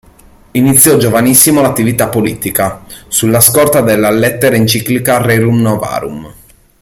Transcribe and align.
Iniziò 0.53 0.97
giovanissimo 0.97 1.61
l'attività 1.61 2.07
politica, 2.09 2.83
sulla 3.07 3.39
scorta 3.39 3.81
della 3.81 4.09
Lettera 4.09 4.55
Enciclica 4.55 5.21
Rerum 5.21 5.61
Novarum. 5.61 6.33